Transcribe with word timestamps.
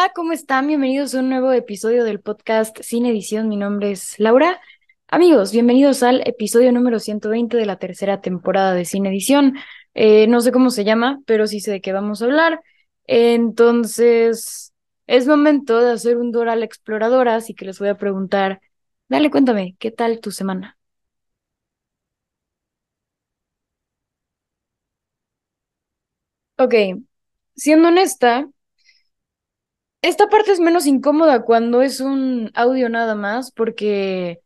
Hola, 0.00 0.12
¿cómo 0.14 0.32
están? 0.32 0.66
Bienvenidos 0.66 1.14
a 1.14 1.20
un 1.20 1.28
nuevo 1.28 1.52
episodio 1.52 2.04
del 2.04 2.20
podcast 2.20 2.74
Sin 2.80 3.04
Edición. 3.04 3.50
Mi 3.50 3.58
nombre 3.58 3.90
es 3.90 4.18
Laura. 4.18 4.58
Amigos, 5.08 5.52
bienvenidos 5.52 6.02
al 6.02 6.26
episodio 6.26 6.72
número 6.72 6.98
120 6.98 7.58
de 7.58 7.66
la 7.66 7.78
tercera 7.78 8.22
temporada 8.22 8.72
de 8.72 8.86
Sin 8.86 9.04
Edición. 9.04 9.58
Eh, 9.92 10.26
no 10.26 10.40
sé 10.40 10.52
cómo 10.52 10.70
se 10.70 10.84
llama, 10.84 11.20
pero 11.26 11.46
sí 11.46 11.60
sé 11.60 11.70
de 11.72 11.80
qué 11.82 11.92
vamos 11.92 12.22
a 12.22 12.24
hablar. 12.24 12.62
Entonces, 13.06 14.72
es 15.06 15.26
momento 15.26 15.78
de 15.80 15.92
hacer 15.92 16.16
un 16.16 16.32
Dora 16.32 16.56
la 16.56 16.64
Exploradora, 16.64 17.34
así 17.34 17.54
que 17.54 17.66
les 17.66 17.78
voy 17.78 17.88
a 17.88 17.98
preguntar, 17.98 18.62
dale, 19.08 19.30
cuéntame, 19.30 19.76
¿qué 19.78 19.90
tal 19.90 20.20
tu 20.20 20.30
semana? 20.30 20.78
Ok, 26.58 26.74
siendo 27.54 27.88
honesta. 27.88 28.48
Esta 30.02 30.28
parte 30.28 30.52
es 30.52 30.60
menos 30.60 30.86
incómoda 30.86 31.42
cuando 31.42 31.82
es 31.82 32.00
un 32.00 32.50
audio 32.54 32.88
nada 32.88 33.14
más, 33.14 33.52
porque, 33.52 34.40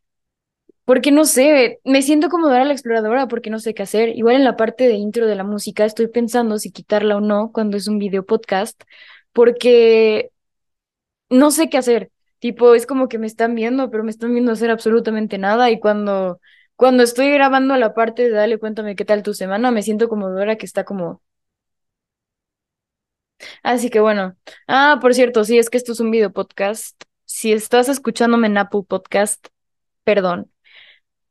porque 0.85 1.13
no 1.13 1.25
sé, 1.27 1.80
me 1.85 2.03
siento 2.03 2.29
como 2.30 2.49
Dora 2.49 2.65
la 2.65 2.73
exploradora 2.73 3.29
porque 3.29 3.51
no 3.51 3.61
sé 3.61 3.75
qué 3.75 3.85
hacer. 3.85 4.11
Igual 4.11 4.37
en 4.37 4.45
la 4.45 4.57
parte 4.57 4.89
de 4.89 4.95
intro 4.95 5.27
de 5.27 5.37
la 5.37 5.45
música 5.45 5.85
estoy 5.85 6.09
pensando 6.09 6.59
si 6.59 6.73
quitarla 6.73 7.17
o 7.19 7.21
no 7.21 7.53
cuando 7.53 7.77
es 7.77 7.89
un 7.89 7.99
video 7.99 8.27
podcast, 8.27 8.83
porque 9.33 10.30
no 11.30 11.51
sé 11.51 11.69
qué 11.71 11.79
hacer. 11.79 12.11
Tipo, 12.39 12.75
es 12.75 12.87
como 12.87 13.09
que 13.09 13.19
me 13.19 13.27
están 13.27 13.55
viendo, 13.55 13.91
pero 13.91 14.05
me 14.05 14.11
están 14.11 14.33
viendo 14.33 14.52
hacer 14.52 14.71
absolutamente 14.71 15.39
nada 15.39 15.71
y 15.71 15.80
cuando, 15.80 16.41
cuando 16.77 17.02
estoy 17.02 17.30
grabando 17.33 17.77
la 17.77 17.95
parte 17.95 18.25
de 18.25 18.30
dale, 18.30 18.59
cuéntame 18.59 18.97
qué 18.97 19.05
tal 19.05 19.23
tu 19.23 19.35
semana, 19.35 19.71
me 19.71 19.83
siento 19.83 20.09
como 20.09 20.30
Dora 20.30 20.57
que 20.57 20.66
está 20.66 20.85
como 20.85 21.23
Así 23.62 23.90
que 23.90 24.00
bueno. 24.00 24.37
Ah, 24.68 24.98
por 25.00 25.14
cierto, 25.14 25.45
sí, 25.45 25.59
es 25.59 25.70
que 25.70 25.78
esto 25.78 25.92
es 25.92 26.00
un 26.00 26.10
video 26.10 26.32
podcast. 26.32 27.02
Si 27.24 27.52
estás 27.52 27.88
escuchándome 27.88 28.46
en 28.48 28.59
Apple 28.59 28.82
Podcast, 28.87 29.48
perdón. 30.04 30.50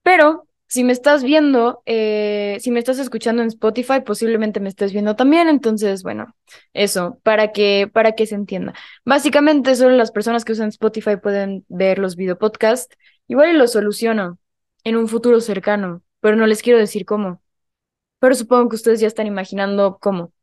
Pero 0.04 0.48
si 0.68 0.84
me 0.84 0.92
estás 0.92 1.24
viendo, 1.24 1.84
eh, 1.86 2.58
si 2.60 2.72
me 2.72 2.80
estás 2.80 2.98
escuchando 3.00 3.44
en 3.44 3.50
Spotify, 3.50 4.02
posiblemente 4.06 4.60
me 4.60 4.70
estés 4.70 4.92
viendo 4.92 5.16
también. 5.16 5.48
Entonces, 5.48 6.04
bueno, 6.04 6.36
eso, 6.74 7.20
para 7.24 7.52
que, 7.52 7.90
para 7.94 8.14
que 8.14 8.26
se 8.26 8.36
entienda. 8.36 8.74
Básicamente, 9.06 9.76
solo 9.76 9.96
las 9.96 10.12
personas 10.12 10.46
que 10.46 10.54
usan 10.54 10.70
Spotify 10.70 11.18
pueden 11.18 11.64
ver 11.70 12.00
los 12.00 12.16
video 12.16 12.38
podcasts. 12.40 12.96
Igual 13.28 13.52
y 13.52 13.54
lo 13.54 13.68
soluciono 13.68 14.40
en 14.84 14.96
un 14.98 15.08
futuro 15.08 15.42
cercano, 15.42 16.02
pero 16.20 16.36
no 16.36 16.48
les 16.48 16.62
quiero 16.64 16.80
decir 16.80 17.06
cómo. 17.06 17.42
Pero 18.20 18.36
supongo 18.36 18.70
que 18.70 18.76
ustedes 18.78 19.00
ya 19.00 19.08
están 19.08 19.28
imaginando 19.28 20.00
cómo. 20.02 20.34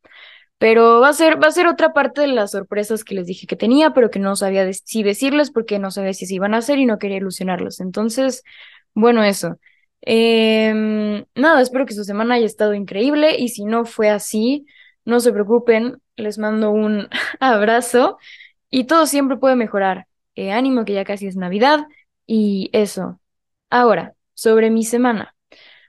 Pero 0.60 1.00
va 1.00 1.08
a 1.08 1.12
ser, 1.14 1.42
va 1.42 1.48
a 1.48 1.52
ser 1.52 1.66
otra 1.66 1.94
parte 1.94 2.20
de 2.20 2.26
las 2.28 2.50
sorpresas 2.50 3.02
que 3.02 3.14
les 3.14 3.26
dije 3.26 3.46
que 3.46 3.56
tenía, 3.56 3.94
pero 3.94 4.10
que 4.10 4.18
no 4.18 4.36
sabía 4.36 4.70
si 4.74 5.02
decirles 5.02 5.50
porque 5.50 5.78
no 5.78 5.90
sabía 5.90 6.12
si 6.12 6.26
se 6.26 6.34
iban 6.34 6.52
a 6.54 6.58
hacer 6.58 6.78
y 6.78 6.84
no 6.84 6.98
quería 6.98 7.16
ilusionarlos. 7.16 7.80
Entonces, 7.80 8.44
bueno, 8.94 9.24
eso. 9.24 9.58
Em, 10.02 11.24
nada, 11.34 11.62
espero 11.62 11.86
que 11.86 11.94
su 11.94 12.04
semana 12.04 12.34
haya 12.34 12.44
estado 12.46 12.74
increíble 12.74 13.38
y 13.38 13.48
si 13.48 13.64
no 13.64 13.86
fue 13.86 14.10
así, 14.10 14.66
no 15.06 15.20
se 15.20 15.32
preocupen, 15.32 16.02
les 16.16 16.38
mando 16.38 16.70
un 16.72 17.08
abrazo 17.40 18.18
y 18.70 18.84
todo 18.84 19.06
siempre 19.06 19.38
puede 19.38 19.56
mejorar. 19.56 20.08
Eh, 20.34 20.52
ánimo 20.52 20.84
que 20.84 20.92
ya 20.94 21.04
casi 21.04 21.26
es 21.26 21.36
Navidad 21.36 21.86
y 22.26 22.68
eso. 22.74 23.18
Ahora, 23.70 24.14
sobre 24.34 24.70
mi 24.70 24.84
semana. 24.84 25.34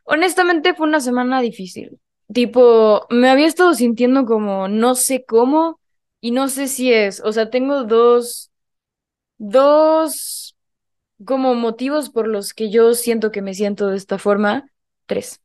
Honestamente 0.05 0.73
fue 0.75 0.87
una 0.87 1.01
semana 1.01 1.41
difícil. 1.41 1.99
Tipo, 2.33 3.07
me 3.09 3.29
había 3.29 3.47
estado 3.47 3.73
sintiendo 3.73 4.25
como 4.25 4.67
no 4.67 4.95
sé 4.95 5.25
cómo 5.25 5.79
y 6.21 6.31
no 6.31 6.47
sé 6.47 6.67
si 6.67 6.93
es, 6.93 7.19
o 7.21 7.31
sea, 7.33 7.49
tengo 7.49 7.83
dos, 7.83 8.51
dos 9.37 10.55
como 11.25 11.55
motivos 11.55 12.09
por 12.09 12.27
los 12.27 12.53
que 12.53 12.71
yo 12.71 12.93
siento 12.95 13.31
que 13.31 13.41
me 13.43 13.53
siento 13.55 13.87
de 13.89 13.97
esta 13.97 14.17
forma. 14.19 14.69
Tres. 15.07 15.41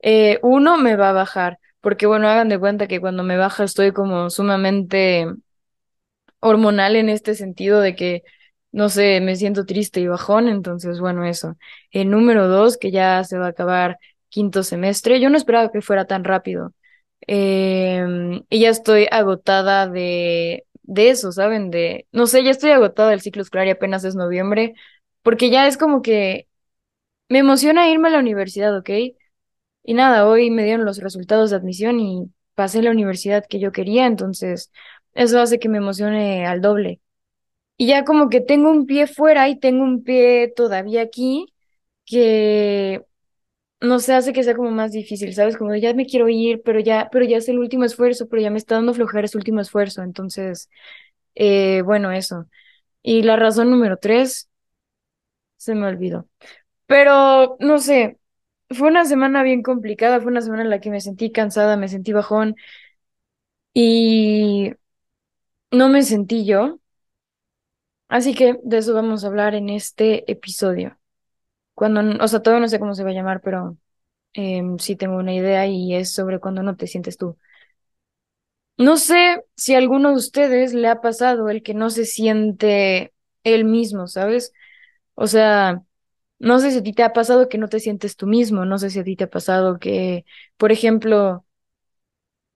Eh, 0.00 0.40
uno 0.42 0.78
me 0.78 0.96
va 0.96 1.10
a 1.10 1.12
bajar, 1.14 1.58
porque 1.80 2.06
bueno, 2.06 2.28
hagan 2.28 2.48
de 2.50 2.58
cuenta 2.60 2.88
que 2.88 3.00
cuando 3.00 3.24
me 3.24 3.36
baja 3.38 3.64
estoy 3.64 3.92
como 3.92 4.30
sumamente 4.30 5.26
hormonal 6.40 6.96
en 6.96 7.08
este 7.08 7.34
sentido 7.34 7.80
de 7.80 7.94
que, 7.96 8.22
no 8.72 8.88
sé, 8.88 9.20
me 9.20 9.36
siento 9.36 9.64
triste 9.66 10.00
y 10.00 10.06
bajón, 10.08 10.48
entonces, 10.48 11.00
bueno, 11.00 11.24
eso. 11.24 11.56
El 11.90 12.10
número 12.10 12.48
dos, 12.48 12.76
que 12.76 12.90
ya 12.90 13.22
se 13.24 13.38
va 13.38 13.46
a 13.46 13.48
acabar 13.50 13.98
quinto 14.34 14.62
semestre, 14.64 15.20
yo 15.20 15.30
no 15.30 15.36
esperaba 15.36 15.70
que 15.70 15.80
fuera 15.80 16.06
tan 16.06 16.24
rápido. 16.24 16.74
Em, 17.26 18.42
y 18.50 18.60
ya 18.60 18.70
estoy 18.70 19.06
agotada 19.10 19.86
de, 19.88 20.66
de 20.82 21.10
eso, 21.10 21.30
¿saben? 21.32 21.70
De, 21.70 22.06
no 22.12 22.26
sé, 22.26 22.42
ya 22.44 22.50
estoy 22.50 22.70
agotada 22.72 23.10
del 23.10 23.20
ciclo 23.22 23.42
escolar 23.42 23.66
y 23.68 23.70
apenas 23.70 24.04
es 24.04 24.16
noviembre, 24.16 24.74
porque 25.22 25.50
ya 25.50 25.66
es 25.68 25.76
como 25.78 26.02
que 26.02 26.48
me 27.28 27.40
emociona 27.40 27.88
irme 27.90 28.08
a 28.08 28.12
la 28.12 28.20
universidad, 28.20 28.76
¿ok? 28.78 28.90
Y 29.84 29.94
nada, 29.94 30.26
hoy 30.28 30.50
me 30.50 30.64
dieron 30.64 30.84
los 30.86 30.98
resultados 30.98 31.50
de 31.50 31.56
admisión 31.56 32.00
y 32.00 32.30
pasé 32.54 32.82
la 32.82 32.90
universidad 32.90 33.44
que 33.48 33.60
yo 33.60 33.72
quería, 33.72 34.06
entonces 34.06 34.72
eso 35.14 35.40
hace 35.40 35.58
que 35.58 35.68
me 35.68 35.78
emocione 35.78 36.46
al 36.46 36.60
doble. 36.60 37.00
Y 37.76 37.88
ya 37.88 38.04
como 38.04 38.28
que 38.30 38.40
tengo 38.40 38.70
un 38.70 38.86
pie 38.86 39.06
fuera 39.06 39.48
y 39.48 39.58
tengo 39.58 39.84
un 39.84 40.04
pie 40.04 40.52
todavía 40.56 41.02
aquí, 41.02 41.46
que 42.06 43.02
no 43.80 43.98
sé, 44.00 44.14
hace 44.14 44.32
que 44.32 44.42
sea 44.42 44.56
como 44.56 44.70
más 44.70 44.92
difícil, 44.92 45.34
¿sabes? 45.34 45.56
Como 45.56 45.74
ya 45.76 45.92
me 45.94 46.06
quiero 46.06 46.28
ir, 46.28 46.62
pero 46.64 46.80
ya, 46.80 47.08
pero 47.12 47.24
ya 47.24 47.36
es 47.38 47.48
el 47.48 47.58
último 47.58 47.84
esfuerzo, 47.84 48.28
pero 48.28 48.42
ya 48.42 48.50
me 48.50 48.58
está 48.58 48.76
dando 48.76 48.94
flojera 48.94 49.26
ese 49.26 49.36
último 49.38 49.60
esfuerzo. 49.60 50.02
Entonces, 50.02 50.70
eh, 51.34 51.82
bueno, 51.84 52.12
eso. 52.12 52.46
Y 53.02 53.22
la 53.24 53.36
razón 53.36 53.70
número 53.70 53.98
tres, 53.98 54.50
se 55.56 55.74
me 55.74 55.86
olvidó. 55.86 56.28
Pero, 56.86 57.56
no 57.60 57.78
sé, 57.78 58.18
fue 58.70 58.88
una 58.88 59.04
semana 59.06 59.42
bien 59.42 59.62
complicada, 59.62 60.20
fue 60.20 60.30
una 60.32 60.42
semana 60.42 60.62
en 60.64 60.70
la 60.70 60.80
que 60.80 60.90
me 60.90 61.00
sentí 61.00 61.32
cansada, 61.32 61.76
me 61.76 61.88
sentí 61.88 62.12
bajón 62.14 62.56
y 63.74 64.72
no 65.70 65.88
me 65.88 66.02
sentí 66.02 66.44
yo. 66.46 66.80
Así 68.08 68.34
que 68.34 68.58
de 68.62 68.78
eso 68.78 68.94
vamos 68.94 69.24
a 69.24 69.26
hablar 69.28 69.54
en 69.54 69.68
este 69.68 70.30
episodio. 70.32 70.98
Cuando, 71.74 72.02
o 72.24 72.28
sea, 72.28 72.40
todavía 72.42 72.62
no 72.62 72.68
sé 72.68 72.78
cómo 72.78 72.94
se 72.94 73.04
va 73.04 73.10
a 73.10 73.12
llamar, 73.14 73.40
pero 73.42 73.76
em, 74.34 74.78
sí 74.78 74.96
tengo 74.96 75.16
una 75.18 75.34
idea 75.34 75.66
y 75.68 75.94
es 75.94 76.12
sobre 76.14 76.40
cuando 76.40 76.62
no 76.64 76.76
te 76.76 76.86
sientes 76.88 77.18
tú. 77.18 77.38
No 78.76 78.96
sé 78.96 79.44
si 79.56 79.74
a 79.74 79.78
alguno 79.78 80.10
de 80.10 80.16
ustedes 80.16 80.74
le 80.74 80.88
ha 80.88 81.00
pasado 81.00 81.48
el 81.48 81.62
que 81.62 81.74
no 81.74 81.90
se 81.90 82.04
siente 82.04 83.12
él 83.44 83.64
mismo, 83.64 84.08
¿sabes? 84.08 84.52
O 85.14 85.26
sea, 85.28 85.82
no 86.40 86.58
sé 86.60 86.72
si 86.72 86.78
a 86.78 86.82
ti 86.82 86.92
te 86.94 87.02
ha 87.04 87.12
pasado 87.14 87.48
que 87.48 87.58
no 87.58 87.68
te 87.68 87.80
sientes 87.80 88.16
tú 88.16 88.26
mismo, 88.28 88.64
no 88.66 88.78
sé 88.78 88.90
si 88.90 89.00
a 89.00 89.04
ti 89.04 89.16
te 89.16 89.24
ha 89.24 89.30
pasado 89.30 89.78
que, 89.80 90.24
por 90.58 90.72
ejemplo, 90.72 91.46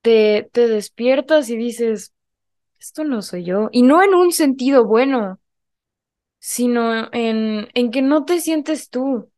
te, 0.01 0.49
te 0.53 0.67
despiertas 0.67 1.49
y 1.49 1.57
dices, 1.57 2.13
esto 2.79 3.03
no 3.05 3.21
soy 3.23 3.45
yo, 3.45 3.69
y 3.71 3.83
no 3.83 4.03
en 4.03 4.13
un 4.15 4.31
sentido 4.33 4.85
bueno, 4.85 5.38
sino 6.39 7.09
en, 7.13 7.69
en 7.73 7.91
que 7.91 8.01
no 8.01 8.25
te 8.25 8.39
sientes 8.41 8.89
tú. 8.89 9.31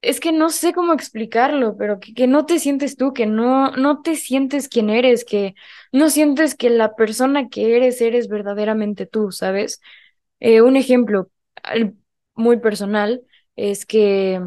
Es 0.00 0.18
que 0.20 0.32
no 0.32 0.50
sé 0.50 0.72
cómo 0.72 0.92
explicarlo, 0.94 1.76
pero 1.76 2.00
que, 2.00 2.12
que 2.14 2.26
no 2.26 2.44
te 2.44 2.58
sientes 2.58 2.96
tú, 2.96 3.12
que 3.12 3.26
no, 3.26 3.70
no 3.72 4.02
te 4.02 4.16
sientes 4.16 4.68
quien 4.68 4.90
eres, 4.90 5.24
que 5.24 5.54
no 5.92 6.10
sientes 6.10 6.56
que 6.56 6.70
la 6.70 6.96
persona 6.96 7.48
que 7.48 7.76
eres 7.76 8.00
eres 8.00 8.26
verdaderamente 8.28 9.06
tú, 9.06 9.30
¿sabes? 9.30 9.80
Eh, 10.40 10.62
un 10.62 10.76
ejemplo 10.76 11.30
muy 12.34 12.58
personal 12.58 13.22
es 13.56 13.86
que 13.86 14.40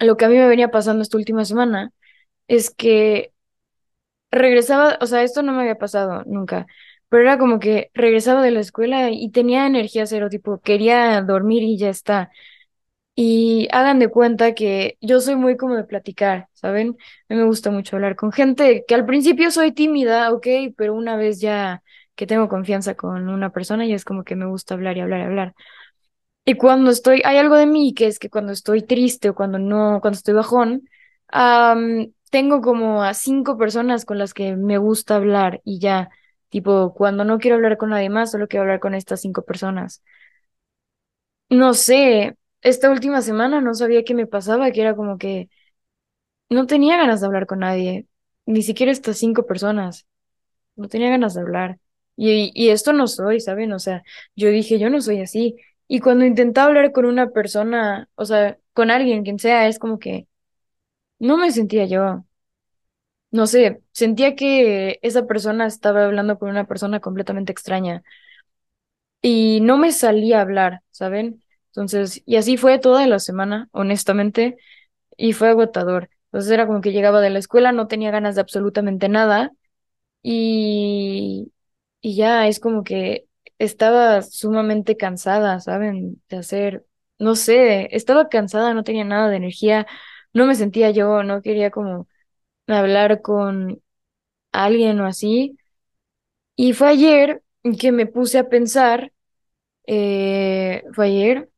lo 0.00 0.16
que 0.16 0.24
a 0.24 0.28
mí 0.28 0.36
me 0.36 0.48
venía 0.48 0.70
pasando 0.70 1.02
esta 1.02 1.16
última 1.16 1.44
semana 1.44 1.92
es 2.48 2.70
que 2.70 3.32
regresaba, 4.30 4.98
o 5.00 5.06
sea, 5.06 5.22
esto 5.22 5.42
no 5.42 5.52
me 5.52 5.62
había 5.62 5.78
pasado 5.78 6.22
nunca, 6.26 6.66
pero 7.08 7.22
era 7.22 7.38
como 7.38 7.58
que 7.60 7.90
regresaba 7.94 8.42
de 8.42 8.50
la 8.52 8.60
escuela 8.60 9.10
y 9.10 9.30
tenía 9.30 9.66
energía 9.66 10.06
cero, 10.06 10.28
tipo, 10.30 10.60
quería 10.60 11.20
dormir 11.22 11.62
y 11.62 11.78
ya 11.78 11.88
está. 11.90 12.30
Y 13.16 13.68
hagan 13.72 14.00
de 14.00 14.08
cuenta 14.08 14.54
que 14.54 14.98
yo 15.00 15.20
soy 15.20 15.36
muy 15.36 15.56
como 15.56 15.76
de 15.76 15.84
platicar, 15.84 16.48
¿saben? 16.54 16.96
A 17.28 17.34
me 17.34 17.44
gusta 17.44 17.70
mucho 17.70 17.96
hablar 17.96 18.16
con 18.16 18.32
gente, 18.32 18.84
que 18.88 18.94
al 18.96 19.06
principio 19.06 19.50
soy 19.52 19.72
tímida, 19.72 20.32
ok, 20.32 20.46
pero 20.76 20.94
una 20.94 21.16
vez 21.16 21.40
ya 21.40 21.82
que 22.16 22.26
tengo 22.26 22.48
confianza 22.48 22.94
con 22.96 23.28
una 23.28 23.50
persona, 23.52 23.86
ya 23.86 23.94
es 23.96 24.04
como 24.04 24.24
que 24.24 24.34
me 24.36 24.46
gusta 24.46 24.74
hablar 24.74 24.96
y 24.96 25.00
hablar 25.00 25.20
y 25.20 25.22
hablar. 25.24 25.54
Y 26.44 26.54
cuando 26.56 26.90
estoy, 26.90 27.22
hay 27.24 27.38
algo 27.38 27.56
de 27.56 27.66
mí 27.66 27.94
que 27.94 28.06
es 28.06 28.18
que 28.18 28.28
cuando 28.30 28.52
estoy 28.52 28.82
triste 28.82 29.30
o 29.30 29.34
cuando 29.34 29.58
no, 29.58 30.00
cuando 30.00 30.16
estoy 30.18 30.34
bajón, 30.34 30.88
am, 31.28 32.12
tengo 32.30 32.60
como 32.60 33.02
a 33.02 33.14
cinco 33.14 33.56
personas 33.56 34.04
con 34.04 34.18
las 34.18 34.34
que 34.34 34.56
me 34.56 34.76
gusta 34.78 35.16
hablar 35.16 35.60
y 35.64 35.78
ya, 35.80 36.10
tipo, 36.54 36.94
cuando 36.94 37.24
no 37.24 37.38
quiero 37.40 37.56
hablar 37.56 37.76
con 37.78 37.90
nadie 37.90 38.10
más, 38.10 38.30
solo 38.30 38.46
quiero 38.48 38.62
hablar 38.62 38.78
con 38.80 38.94
estas 38.94 39.20
cinco 39.20 39.42
personas. 39.44 40.02
No 41.50 41.74
sé, 41.74 42.36
esta 42.62 42.90
última 42.90 43.22
semana 43.22 43.60
no 43.60 43.74
sabía 43.74 44.04
qué 44.04 44.14
me 44.14 44.26
pasaba, 44.26 44.70
que 44.72 44.80
era 44.80 44.96
como 44.96 45.18
que 45.18 45.48
no 46.50 46.66
tenía 46.66 46.96
ganas 46.96 47.20
de 47.20 47.26
hablar 47.26 47.46
con 47.46 47.60
nadie, 47.60 48.06
ni 48.46 48.62
siquiera 48.62 48.92
estas 48.92 49.18
cinco 49.18 49.46
personas, 49.46 50.06
no 50.76 50.88
tenía 50.88 51.10
ganas 51.10 51.34
de 51.34 51.42
hablar. 51.42 51.78
Y, 52.16 52.52
y 52.54 52.70
esto 52.70 52.92
no 52.92 53.08
soy, 53.08 53.40
¿saben? 53.40 53.72
O 53.72 53.80
sea, 53.80 54.02
yo 54.36 54.50
dije, 54.50 54.78
yo 54.78 54.90
no 54.90 55.00
soy 55.00 55.22
así. 55.22 55.56
Y 55.88 56.00
cuando 56.00 56.24
intentaba 56.26 56.68
hablar 56.68 56.92
con 56.92 57.06
una 57.06 57.30
persona, 57.30 58.10
o 58.16 58.24
sea, 58.26 58.58
con 58.74 58.90
alguien, 58.90 59.24
quien 59.24 59.38
sea, 59.40 59.68
es 59.68 59.78
como 59.78 59.98
que 59.98 60.28
no 61.18 61.36
me 61.38 61.50
sentía 61.52 61.86
yo. 61.86 62.24
No 63.34 63.46
sé, 63.48 63.82
sentía 63.92 64.36
que 64.36 64.98
esa 65.02 65.26
persona 65.26 65.66
estaba 65.66 66.04
hablando 66.04 66.38
con 66.38 66.50
una 66.50 66.66
persona 66.66 67.00
completamente 67.00 67.52
extraña 67.52 68.02
y 69.22 69.60
no 69.62 69.78
me 69.78 69.92
salía 69.92 70.38
a 70.38 70.42
hablar, 70.42 70.82
¿saben? 70.90 71.42
Entonces, 71.68 72.22
y 72.26 72.36
así 72.36 72.56
fue 72.56 72.78
toda 72.78 73.06
la 73.06 73.18
semana, 73.18 73.68
honestamente, 73.72 74.56
y 75.16 75.32
fue 75.34 75.48
agotador. 75.50 76.10
Entonces 76.26 76.52
era 76.52 76.66
como 76.66 76.80
que 76.82 76.92
llegaba 76.92 77.20
de 77.20 77.30
la 77.30 77.38
escuela, 77.40 77.72
no 77.72 77.88
tenía 77.88 78.10
ganas 78.10 78.34
de 78.36 78.42
absolutamente 78.42 79.08
nada 79.08 79.52
y, 80.22 81.52
y 82.02 82.16
ya 82.16 82.48
es 82.48 82.60
como 82.60 82.84
que 82.84 83.26
estaba 83.58 84.22
sumamente 84.22 84.96
cansada, 84.96 85.60
¿saben? 85.60 86.22
De 86.28 86.38
hacer, 86.38 86.86
no 87.18 87.36
sé, 87.36 87.88
estaba 87.96 88.28
cansada, 88.28 88.74
no 88.74 88.84
tenía 88.84 89.04
nada 89.04 89.28
de 89.30 89.36
energía, 89.38 89.86
no 90.34 90.46
me 90.46 90.54
sentía 90.56 90.90
yo, 90.90 91.22
no 91.24 91.42
quería 91.42 91.70
como 91.70 92.08
hablar 92.68 93.22
con 93.22 93.82
alguien 94.52 95.00
o 95.00 95.06
así. 95.06 95.58
Y 96.56 96.72
fue 96.74 96.88
ayer 96.90 97.42
que 97.80 97.92
me 97.92 98.06
puse 98.06 98.38
a 98.38 98.48
pensar, 98.48 99.12
eh, 99.86 100.84
fue 100.94 101.06
ayer, 101.08 101.50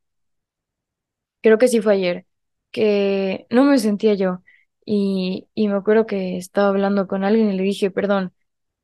creo 1.41 1.57
que 1.57 1.67
sí 1.67 1.81
fue 1.81 1.93
ayer, 1.93 2.25
que 2.71 3.47
no 3.49 3.63
me 3.63 3.77
sentía 3.79 4.13
yo. 4.15 4.43
Y, 4.85 5.47
y 5.53 5.67
me 5.67 5.75
acuerdo 5.75 6.05
que 6.05 6.37
estaba 6.37 6.69
hablando 6.69 7.07
con 7.07 7.23
alguien 7.23 7.51
y 7.51 7.57
le 7.57 7.63
dije, 7.63 7.91
perdón, 7.91 8.33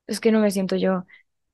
es 0.08 0.20
que 0.20 0.32
no 0.32 0.40
me 0.40 0.52
siento 0.52 0.76
yo. 0.78 1.06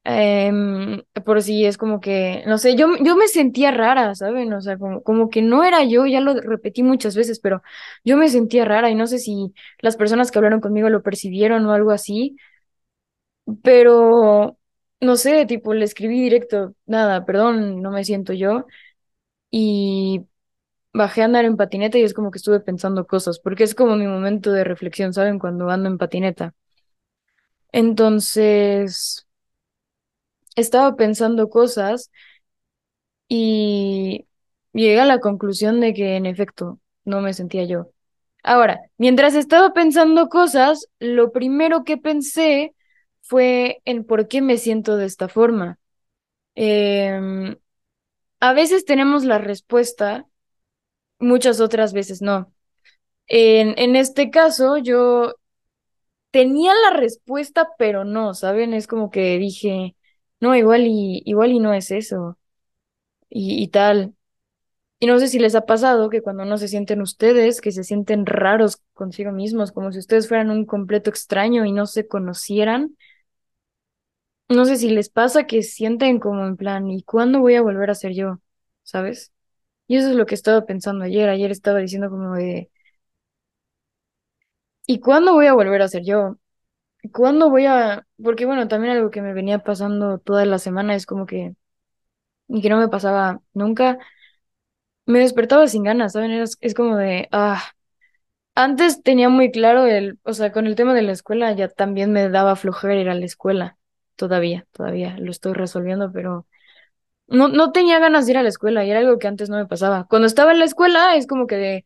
Em, 0.06 1.04
por 1.26 1.42
si 1.44 1.66
es 1.66 1.78
como 1.78 2.00
que, 2.00 2.44
no 2.48 2.58
sé, 2.58 2.76
yo, 2.76 2.88
yo 3.04 3.16
me 3.16 3.28
sentía 3.28 3.70
rara, 3.72 4.16
¿saben? 4.16 4.52
O 4.54 4.62
sea, 4.62 4.78
como, 4.78 5.04
como 5.04 5.30
que 5.30 5.42
no 5.42 5.64
era 5.64 5.84
yo, 5.84 6.06
ya 6.08 6.20
lo 6.22 6.34
repetí 6.42 6.82
muchas 6.84 7.16
veces, 7.16 7.40
pero 7.40 7.62
yo 8.04 8.18
me 8.18 8.30
sentía 8.30 8.66
rara 8.66 8.90
y 8.90 8.96
no 8.96 9.06
sé 9.08 9.20
si 9.20 9.54
las 9.80 9.98
personas 9.98 10.32
que 10.32 10.40
hablaron 10.40 10.62
conmigo 10.62 10.90
lo 10.90 11.04
percibieron 11.04 11.66
o 11.66 11.74
algo 11.74 11.92
así, 11.92 12.38
pero 13.64 14.58
no 15.02 15.16
sé, 15.16 15.46
tipo, 15.46 15.74
le 15.74 15.86
escribí 15.86 16.22
directo, 16.22 16.76
nada, 16.86 17.26
perdón, 17.26 17.82
no 17.82 17.92
me 17.92 18.04
siento 18.04 18.34
yo 18.34 18.66
y 19.52 20.26
bajé 20.94 21.24
a 21.24 21.26
andar 21.26 21.46
en 21.46 21.58
patineta 21.58 21.98
y 22.00 22.04
es 22.04 22.14
como 22.16 22.32
que 22.32 22.40
estuve 22.40 22.62
pensando 22.62 23.08
cosas, 23.08 23.40
porque 23.40 23.64
es 23.66 23.76
como 23.76 23.96
mi 23.98 24.08
momento 24.08 24.52
de 24.54 24.64
reflexión, 24.66 25.14
¿saben? 25.14 25.40
Cuando 25.40 25.70
ando 25.70 25.90
en 25.90 26.00
patineta. 26.00 26.56
Entonces, 27.72 29.28
estaba 30.60 30.96
pensando 30.96 31.50
cosas 31.50 32.12
y 33.28 34.28
llegué 34.74 35.00
a 35.00 35.06
la 35.06 35.20
conclusión 35.20 35.80
de 35.80 35.94
que 35.94 36.16
en 36.16 36.26
efecto 36.26 36.80
no 37.06 37.22
me 37.22 37.34
sentía 37.34 37.66
yo. 37.66 37.92
Ahora, 38.44 38.80
mientras 38.98 39.36
estaba 39.36 39.74
pensando 39.74 40.30
cosas, 40.30 40.88
lo 41.00 41.32
primero 41.32 41.84
que 41.84 41.98
pensé 41.98 42.74
fue 43.22 43.82
en 43.86 44.06
por 44.06 44.28
qué 44.28 44.42
me 44.42 44.58
siento 44.58 44.98
de 44.98 45.06
esta 45.06 45.28
forma. 45.28 45.80
Em, 46.56 47.58
a 48.40 48.54
veces 48.54 48.86
tenemos 48.86 49.26
la 49.26 49.40
respuesta, 49.40 50.28
muchas 51.20 51.62
otras 51.62 51.94
veces 51.94 52.22
no. 52.22 52.54
En, 53.28 53.76
en 53.80 53.96
este 53.96 54.32
caso, 54.32 54.78
yo 54.78 55.36
tenía 56.32 56.74
la 56.74 56.98
respuesta, 56.98 57.70
pero 57.78 58.04
no, 58.06 58.34
¿saben? 58.34 58.74
Es 58.74 58.88
como 58.88 59.10
que 59.12 59.38
dije, 59.38 59.96
no, 60.40 60.56
igual 60.56 60.86
y, 60.88 61.22
igual 61.26 61.52
y 61.52 61.60
no 61.60 61.74
es 61.74 61.92
eso, 61.92 62.38
y, 63.30 63.64
y 63.64 63.68
tal. 63.70 64.16
Y 65.00 65.08
no 65.08 65.20
sé 65.20 65.28
si 65.30 65.40
les 65.40 65.56
ha 65.56 65.66
pasado 65.66 66.10
que 66.10 66.22
cuando 66.22 66.46
no 66.46 66.58
se 66.58 66.68
sienten 66.70 67.02
ustedes, 67.02 67.62
que 67.62 67.72
se 67.72 67.84
sienten 67.86 68.26
raros 68.26 68.82
consigo 68.94 69.32
mismos, 69.32 69.72
como 69.72 69.92
si 69.92 70.00
ustedes 70.00 70.28
fueran 70.30 70.52
un 70.52 70.66
completo 70.66 71.10
extraño 71.12 71.66
y 71.66 71.72
no 71.74 71.86
se 71.88 72.08
conocieran. 72.08 72.98
No 74.50 74.66
sé 74.66 74.78
si 74.78 74.90
les 74.90 75.10
pasa 75.10 75.46
que 75.48 75.62
sienten 75.64 76.20
como 76.20 76.46
en 76.48 76.58
plan, 76.58 76.90
¿y 76.90 77.04
cuándo 77.04 77.40
voy 77.40 77.56
a 77.56 77.62
volver 77.62 77.90
a 77.92 77.96
ser 77.96 78.14
yo? 78.14 78.40
¿Sabes? 78.84 79.32
Y 79.88 79.98
eso 79.98 80.10
es 80.12 80.16
lo 80.16 80.26
que 80.28 80.36
estaba 80.36 80.66
pensando 80.66 81.06
ayer. 81.06 81.30
Ayer 81.30 81.52
estaba 81.52 81.80
diciendo 81.80 82.10
como 82.10 82.36
de, 82.36 82.72
¿y 84.88 85.00
cuándo 85.00 85.34
voy 85.34 85.46
a 85.48 85.54
volver 85.54 85.82
a 85.82 85.88
ser 85.88 86.04
yo? 86.04 86.38
¿Cuándo 87.14 87.50
voy 87.50 87.66
a...? 87.66 88.06
Porque 88.24 88.46
bueno, 88.46 88.68
también 88.68 88.94
algo 88.96 89.12
que 89.12 89.22
me 89.22 89.34
venía 89.34 89.60
pasando 89.64 90.20
toda 90.20 90.46
la 90.46 90.60
semana 90.60 90.96
es 90.96 91.06
como 91.06 91.26
que, 91.26 91.56
y 92.48 92.62
que 92.62 92.70
no 92.70 92.78
me 92.80 92.90
pasaba 92.90 93.42
nunca, 93.54 94.00
me 95.06 95.20
despertaba 95.20 95.68
sin 95.68 95.84
ganas, 95.84 96.14
¿saben? 96.14 96.32
Es, 96.32 96.58
es 96.62 96.74
como 96.74 96.96
de, 96.98 97.28
ah, 97.32 97.64
antes 98.56 99.04
tenía 99.04 99.30
muy 99.30 99.52
claro 99.52 99.86
el, 99.88 100.20
o 100.24 100.34
sea, 100.34 100.52
con 100.52 100.68
el 100.68 100.76
tema 100.76 100.94
de 100.94 101.04
la 101.04 101.12
escuela 101.14 101.54
ya 101.54 101.70
también 101.70 102.12
me 102.14 102.30
daba 102.30 102.56
flojera 102.56 102.96
ir 102.96 103.10
a 103.10 103.16
la 103.16 103.26
escuela, 103.26 103.78
todavía, 104.16 104.68
todavía 104.74 105.18
lo 105.20 105.32
estoy 105.32 105.54
resolviendo, 105.54 106.12
pero 106.14 106.48
no, 107.28 107.48
no 107.50 107.72
tenía 107.74 108.00
ganas 108.00 108.26
de 108.28 108.34
ir 108.34 108.38
a 108.40 108.44
la 108.44 108.50
escuela 108.50 108.86
y 108.86 108.92
era 108.92 109.00
algo 109.02 109.20
que 109.20 109.28
antes 109.28 109.50
no 109.50 109.58
me 109.58 109.68
pasaba. 109.68 110.08
Cuando 110.10 110.28
estaba 110.28 110.52
en 110.54 110.60
la 110.60 110.66
escuela 110.66 111.16
es 111.18 111.28
como 111.28 111.48
que 111.48 111.86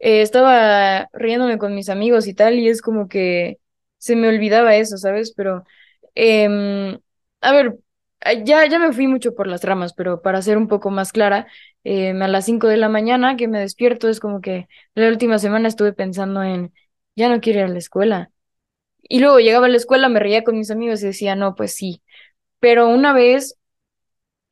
eh, 0.00 0.22
estaba 0.22 1.08
riéndome 1.12 1.58
con 1.58 1.74
mis 1.74 1.88
amigos 1.90 2.26
y 2.28 2.34
tal, 2.34 2.56
y 2.58 2.68
es 2.68 2.82
como 2.82 3.08
que 3.08 3.58
se 4.06 4.16
me 4.16 4.28
olvidaba 4.28 4.76
eso, 4.76 4.96
¿sabes? 4.98 5.32
Pero, 5.36 5.64
em, 6.14 6.98
a 7.40 7.52
ver, 7.52 7.78
ya, 8.44 8.66
ya 8.66 8.78
me 8.78 8.92
fui 8.92 9.06
mucho 9.06 9.34
por 9.34 9.46
las 9.46 9.62
ramas, 9.64 9.92
pero 9.94 10.22
para 10.22 10.42
ser 10.42 10.56
un 10.58 10.68
poco 10.68 10.90
más 10.90 11.12
clara, 11.12 11.46
em, 11.84 12.20
a 12.22 12.28
las 12.28 12.44
5 12.46 12.68
de 12.68 12.76
la 12.76 12.88
mañana 12.88 13.36
que 13.36 13.48
me 13.48 13.60
despierto 13.60 14.08
es 14.08 14.20
como 14.20 14.40
que 14.40 14.68
la 14.94 15.08
última 15.08 15.38
semana 15.38 15.68
estuve 15.68 15.92
pensando 15.92 16.42
en, 16.42 16.72
ya 17.16 17.28
no 17.28 17.40
quiero 17.40 17.60
ir 17.60 17.64
a 17.66 17.68
la 17.68 17.78
escuela. 17.78 18.30
Y 19.02 19.20
luego 19.20 19.40
llegaba 19.40 19.66
a 19.66 19.68
la 19.70 19.76
escuela, 19.78 20.08
me 20.10 20.20
reía 20.20 20.44
con 20.44 20.58
mis 20.58 20.70
amigos 20.70 21.02
y 21.02 21.06
decía, 21.08 21.36
no, 21.36 21.54
pues 21.56 21.74
sí. 21.74 22.02
Pero 22.60 22.88
una 22.88 23.12
vez 23.14 23.58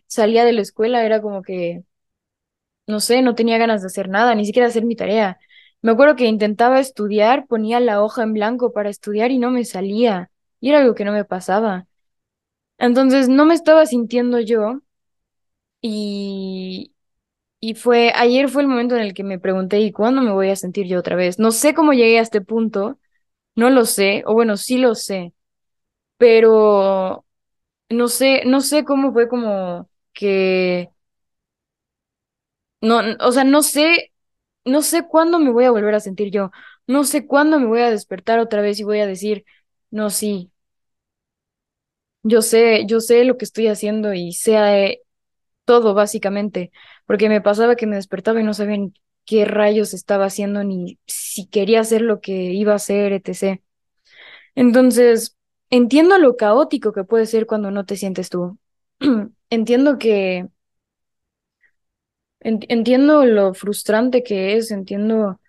salía 0.07 0.45
de 0.47 0.53
la 0.55 0.63
escuela, 0.63 1.05
era 1.05 1.21
como 1.23 1.43
que 1.43 1.85
no 2.87 3.01
sé, 3.01 3.23
no 3.23 3.35
tenía 3.35 3.59
ganas 3.59 3.81
de 3.83 3.87
hacer 3.89 4.09
nada, 4.09 4.35
ni 4.35 4.45
siquiera 4.47 4.69
hacer 4.69 4.85
mi 4.85 4.97
tarea. 4.97 5.39
Me 5.85 5.93
acuerdo 5.93 6.17
que 6.17 6.27
intentaba 6.27 6.81
estudiar, 6.81 7.47
ponía 7.47 7.79
la 7.81 8.03
hoja 8.03 8.25
en 8.25 8.33
blanco 8.35 8.73
para 8.73 8.91
estudiar 8.91 9.31
y 9.31 9.39
no 9.39 9.53
me 9.53 9.65
salía. 9.65 10.31
Y 10.61 10.71
era 10.71 10.81
algo 10.81 10.97
que 10.97 11.05
no 11.05 11.13
me 11.13 11.25
pasaba. 11.27 11.87
Entonces 12.79 13.29
no 13.29 13.47
me 13.47 13.55
estaba 13.55 13.87
sintiendo 13.87 14.41
yo 14.41 14.81
y, 15.81 16.95
y 17.61 17.75
fue, 17.75 18.13
ayer 18.17 18.49
fue 18.51 18.63
el 18.63 18.69
momento 18.69 18.97
en 18.97 19.03
el 19.03 19.15
que 19.15 19.25
me 19.25 19.39
pregunté, 19.41 19.81
¿y 19.81 19.93
cuándo 19.93 20.23
me 20.23 20.33
voy 20.33 20.51
a 20.51 20.57
sentir 20.57 20.87
yo 20.89 20.99
otra 21.01 21.17
vez? 21.17 21.39
No 21.39 21.53
sé 21.53 21.75
cómo 21.75 21.93
llegué 21.93 22.19
a 22.19 22.23
este 22.23 22.41
punto, 22.43 22.99
no 23.57 23.71
lo 23.71 23.85
sé, 23.87 24.25
o 24.27 24.35
bueno, 24.35 24.57
sí 24.59 24.79
lo 24.79 24.95
sé, 24.97 25.35
pero 26.19 27.27
no 27.91 28.09
sé, 28.09 28.45
no 28.47 28.61
sé 28.63 28.85
cómo 28.85 29.13
fue 29.13 29.29
como 29.29 29.91
que, 30.15 30.91
no, 32.81 33.01
o 33.21 33.33
sea, 33.33 33.45
no 33.45 33.63
sé 33.63 34.13
No 34.65 34.83
sé 34.83 35.07
cuándo 35.09 35.39
me 35.39 35.51
voy 35.51 35.65
a 35.65 35.71
volver 35.71 35.95
a 35.95 36.01
sentir 36.01 36.31
yo. 36.31 36.51
No 36.87 37.05
sé 37.05 37.27
cuándo 37.27 37.59
me 37.61 37.67
voy 37.67 37.81
a 37.83 37.91
despertar 37.91 38.39
otra 38.39 38.63
vez 38.63 38.81
y 38.81 38.85
voy 38.85 39.01
a 39.01 39.07
decir, 39.07 39.45
no, 39.91 40.11
sí, 40.11 40.53
yo 42.23 42.43
sé, 42.43 42.85
yo 42.87 43.01
sé 43.01 43.25
lo 43.25 43.37
que 43.37 43.45
estoy 43.45 43.69
haciendo 43.69 44.15
y 44.15 44.33
sé 44.33 44.55
eh, 44.87 45.03
todo 45.65 45.95
básicamente, 45.95 46.73
porque 47.07 47.31
me 47.31 47.43
pasaba 47.43 47.77
que 47.77 47.87
me 47.87 47.97
despertaba 47.97 48.41
y 48.41 48.45
no 48.45 48.55
sabía 48.55 48.79
ni 48.79 48.95
qué 49.27 49.45
rayos 49.47 49.95
estaba 49.95 50.27
haciendo 50.27 50.65
ni 50.65 50.99
si 51.07 51.49
quería 51.49 51.81
hacer 51.81 52.03
lo 52.03 52.21
que 52.23 52.33
iba 52.55 52.73
a 52.75 52.77
hacer, 52.77 53.13
etc. 53.15 53.63
Entonces, 54.57 55.37
entiendo 55.71 56.19
lo 56.19 56.37
caótico 56.37 56.93
que 56.93 57.05
puede 57.05 57.27
ser 57.27 57.47
cuando 57.47 57.71
no 57.73 57.87
te 57.87 57.97
sientes 57.97 58.31
tú. 58.31 58.59
Entiendo 59.51 59.99
que, 59.99 60.49
entiendo 62.45 63.25
lo 63.27 63.55
frustrante 63.55 64.23
que 64.23 64.57
es, 64.57 64.71
entiendo 64.71 65.41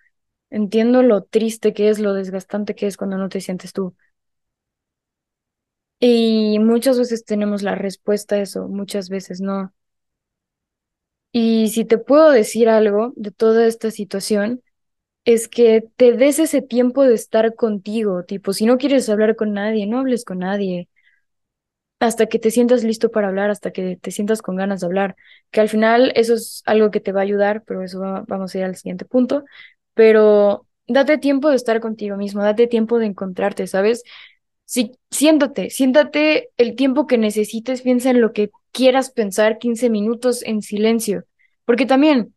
Entiendo 0.50 1.02
lo 1.02 1.24
triste 1.24 1.74
que 1.74 1.90
es, 1.90 1.98
lo 2.00 2.14
desgastante 2.14 2.74
que 2.74 2.86
es 2.86 2.96
cuando 2.96 3.18
no 3.18 3.28
te 3.28 3.40
sientes 3.40 3.72
tú. 3.72 3.96
Y 6.00 6.58
muchas 6.58 6.98
veces 6.98 7.24
tenemos 7.26 7.62
la 7.62 7.74
respuesta 7.74 8.36
a 8.36 8.40
eso, 8.40 8.66
muchas 8.68 9.08
veces 9.10 9.40
no. 9.42 9.72
Y 11.32 11.68
si 11.68 11.84
te 11.84 11.98
puedo 11.98 12.30
decir 12.30 12.68
algo 12.68 13.12
de 13.16 13.30
toda 13.30 13.66
esta 13.66 13.90
situación, 13.90 14.62
es 15.24 15.48
que 15.48 15.84
te 15.96 16.12
des 16.14 16.38
ese 16.40 16.62
tiempo 16.62 17.04
de 17.04 17.14
estar 17.14 17.54
contigo, 17.56 18.24
tipo, 18.24 18.52
si 18.54 18.66
no 18.66 18.78
quieres 18.78 19.08
hablar 19.10 19.36
con 19.36 19.52
nadie, 19.54 19.86
no 19.86 20.00
hables 20.00 20.24
con 20.24 20.40
nadie, 20.40 20.88
hasta 22.00 22.26
que 22.26 22.38
te 22.38 22.50
sientas 22.50 22.84
listo 22.84 23.10
para 23.10 23.28
hablar, 23.28 23.50
hasta 23.50 23.70
que 23.72 23.96
te 23.96 24.10
sientas 24.10 24.42
con 24.42 24.56
ganas 24.56 24.80
de 24.80 24.86
hablar, 24.86 25.16
que 25.50 25.60
al 25.60 25.68
final 25.68 26.12
eso 26.16 26.34
es 26.34 26.62
algo 26.66 26.90
que 26.90 27.00
te 27.00 27.12
va 27.12 27.20
a 27.20 27.24
ayudar, 27.24 27.62
pero 27.66 27.82
eso 27.82 28.00
va- 28.00 28.24
vamos 28.28 28.54
a 28.54 28.58
ir 28.58 28.64
al 28.64 28.76
siguiente 28.76 29.04
punto, 29.06 29.44
pero 29.94 30.66
date 30.86 31.18
tiempo 31.18 31.50
de 31.50 31.56
estar 31.56 31.80
contigo 31.80 32.16
mismo, 32.16 32.42
date 32.42 32.66
tiempo 32.66 32.98
de 32.98 33.06
encontrarte, 33.06 33.66
¿sabes? 33.66 34.02
Sí, 34.64 34.92
siéntate, 35.10 35.70
siéntate 35.70 36.50
el 36.56 36.74
tiempo 36.76 37.06
que 37.06 37.18
necesites, 37.18 37.82
piensa 37.82 38.10
en 38.10 38.20
lo 38.20 38.32
que 38.32 38.50
quieras 38.72 39.10
pensar 39.10 39.58
15 39.58 39.90
minutos 39.90 40.42
en 40.44 40.62
silencio, 40.62 41.24
porque 41.64 41.86
también 41.86 42.34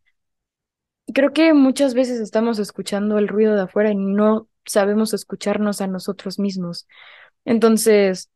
creo 1.14 1.32
que 1.32 1.52
muchas 1.54 1.94
veces 1.94 2.20
estamos 2.20 2.58
escuchando 2.58 3.18
el 3.18 3.28
ruido 3.28 3.54
de 3.56 3.62
afuera 3.62 3.90
y 3.92 3.96
no 3.96 4.48
sabemos 4.64 5.14
escucharnos 5.14 5.80
a 5.80 5.86
nosotros 5.86 6.38
mismos. 6.38 6.86
Entonces, 7.44 8.30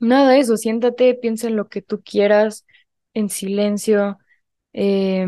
nada 0.00 0.30
de 0.32 0.40
eso, 0.40 0.56
siéntate, 0.56 1.14
piensa 1.14 1.48
en 1.48 1.56
lo 1.56 1.68
que 1.68 1.82
tú 1.82 2.02
quieras 2.02 2.66
en 3.14 3.28
silencio. 3.30 4.18
Eh, 4.72 5.26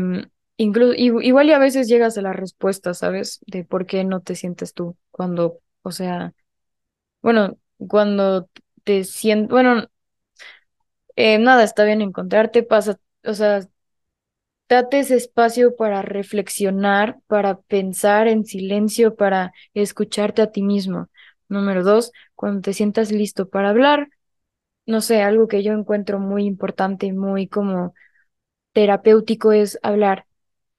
incluso, 0.57 0.93
igual 0.95 1.49
y 1.49 1.53
a 1.53 1.59
veces 1.59 1.87
llegas 1.87 2.17
a 2.17 2.21
la 2.21 2.33
respuesta, 2.33 2.93
¿sabes? 2.93 3.39
De 3.47 3.63
por 3.65 3.85
qué 3.85 4.03
no 4.03 4.21
te 4.21 4.35
sientes 4.35 4.73
tú 4.73 4.97
cuando, 5.11 5.59
o 5.83 5.91
sea, 5.91 6.33
bueno, 7.21 7.57
cuando 7.87 8.49
te 8.83 9.03
sientes, 9.05 9.49
bueno, 9.51 9.87
eh, 11.15 11.37
nada, 11.39 11.63
está 11.63 11.83
bien 11.83 12.01
encontrarte, 12.01 12.63
pasa, 12.63 12.99
o 13.23 13.33
sea, 13.33 13.61
date 14.69 14.99
ese 14.99 15.15
espacio 15.15 15.75
para 15.75 16.01
reflexionar, 16.01 17.19
para 17.27 17.59
pensar 17.61 18.27
en 18.27 18.45
silencio, 18.45 19.15
para 19.15 19.53
escucharte 19.73 20.41
a 20.41 20.51
ti 20.51 20.61
mismo. 20.63 21.09
Número 21.49 21.83
dos, 21.83 22.11
cuando 22.35 22.61
te 22.61 22.73
sientas 22.73 23.11
listo 23.11 23.49
para 23.49 23.69
hablar, 23.69 24.09
no 24.85 25.01
sé, 25.01 25.21
algo 25.21 25.47
que 25.47 25.63
yo 25.63 25.73
encuentro 25.73 26.19
muy 26.19 26.45
importante 26.45 27.05
y 27.07 27.11
muy 27.13 27.47
como 27.47 27.93
terapéutico 28.73 29.51
es 29.51 29.79
hablar, 29.83 30.25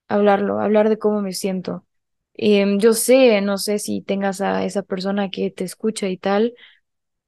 hablarlo, 0.08 0.60
hablar 0.60 0.88
de 0.88 0.98
cómo 0.98 1.22
me 1.22 1.32
siento. 1.32 1.86
Em, 2.34 2.78
yo 2.80 2.94
sé, 2.94 3.40
no 3.42 3.58
sé 3.58 3.78
si 3.78 4.02
tengas 4.02 4.40
a 4.42 4.64
esa 4.64 4.82
persona 4.82 5.30
que 5.30 5.50
te 5.50 5.64
escucha 5.64 6.08
y 6.08 6.18
tal, 6.18 6.54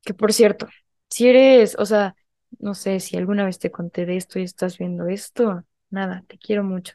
que 0.05 0.15
por 0.15 0.33
cierto, 0.33 0.69
si 1.11 1.29
eres, 1.29 1.77
o 1.79 1.87
sea, 1.87 2.17
no 2.59 2.75
sé 2.75 3.01
si 3.01 3.17
alguna 3.17 3.45
vez 3.45 3.59
te 3.59 3.71
conté 3.71 4.07
de 4.07 4.17
esto 4.17 4.39
y 4.39 4.43
estás 4.45 4.79
viendo 4.79 5.07
esto, 5.09 5.65
nada, 5.91 6.25
te 6.29 6.39
quiero 6.39 6.65
mucho. 6.65 6.95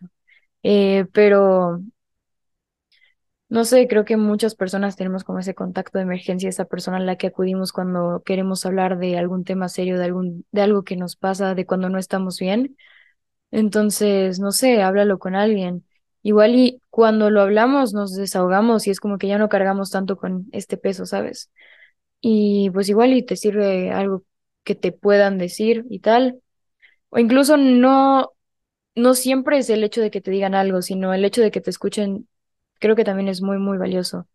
Eh, 0.64 1.08
pero 1.14 1.82
no 3.50 3.66
sé, 3.66 3.88
creo 3.88 4.06
que 4.06 4.18
muchas 4.18 4.56
personas 4.56 4.96
tenemos 4.96 5.24
como 5.24 5.40
ese 5.40 5.56
contacto 5.56 5.98
de 5.98 6.04
emergencia, 6.04 6.50
esa 6.50 6.66
persona 6.66 6.98
a 6.98 7.00
la 7.02 7.18
que 7.18 7.28
acudimos 7.28 7.72
cuando 7.74 8.22
queremos 8.26 8.66
hablar 8.66 8.98
de 9.00 9.18
algún 9.18 9.44
tema 9.44 9.70
serio, 9.70 9.98
de 9.98 10.06
algún, 10.06 10.46
de 10.52 10.62
algo 10.62 10.84
que 10.84 10.96
nos 10.96 11.16
pasa, 11.16 11.56
de 11.56 11.66
cuando 11.66 11.90
no 11.90 11.98
estamos 12.00 12.40
bien. 12.40 12.78
Entonces, 13.52 14.40
no 14.40 14.52
sé, 14.52 14.82
háblalo 14.84 15.20
con 15.20 15.36
alguien. 15.36 15.86
Igual 16.24 16.56
y 16.56 16.82
cuando 16.90 17.30
lo 17.32 17.42
hablamos 17.42 17.94
nos 17.94 18.16
desahogamos 18.16 18.88
y 18.88 18.92
es 18.92 19.00
como 19.00 19.18
que 19.18 19.28
ya 19.28 19.38
no 19.38 19.50
cargamos 19.50 19.92
tanto 19.92 20.18
con 20.18 20.48
este 20.52 20.78
peso, 20.78 21.06
¿sabes? 21.06 21.52
Y 22.22 22.70
pues 22.72 22.90
igual 22.90 23.14
y 23.14 23.24
te 23.26 23.36
sirve 23.38 23.92
algo 23.92 24.24
que 24.64 24.76
te 24.76 24.92
puedan 24.92 25.38
decir 25.38 25.86
y 25.90 26.00
tal. 26.00 26.42
O 27.10 27.20
incluso 27.20 27.58
no, 27.58 28.34
no 28.96 29.16
siempre 29.16 29.60
es 29.60 29.70
el 29.72 29.84
hecho 29.86 30.02
de 30.02 30.12
que 30.12 30.22
te 30.22 30.32
digan 30.32 30.56
algo, 30.56 30.84
sino 30.84 31.14
el 31.16 31.26
hecho 31.26 31.44
de 31.44 31.52
que 31.52 31.62
te 31.62 31.72
escuchen, 31.72 32.29
creo 32.80 32.96
que 32.96 33.04
también 33.04 33.30
es 33.30 33.42
muy, 33.42 33.58
muy 33.60 33.78
valioso. 33.78 34.28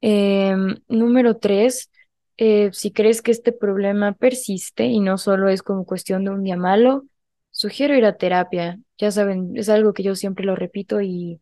Em, 0.00 0.76
número 0.88 1.36
tres, 1.38 1.90
eh, 2.36 2.70
si 2.72 2.92
crees 2.92 3.22
que 3.22 3.30
este 3.32 3.52
problema 3.52 4.12
persiste 4.14 4.84
y 4.86 5.00
no 5.00 5.18
solo 5.18 5.48
es 5.48 5.62
como 5.62 5.86
cuestión 5.86 6.24
de 6.24 6.30
un 6.30 6.44
día 6.44 6.56
malo, 6.56 7.04
sugiero 7.50 7.94
ir 7.96 8.04
a 8.04 8.16
terapia. 8.16 8.78
Ya 8.98 9.10
saben, 9.10 9.52
es 9.56 9.68
algo 9.68 9.92
que 9.94 10.02
yo 10.02 10.14
siempre 10.14 10.44
lo 10.44 10.54
repito 10.56 11.00
y, 11.00 11.40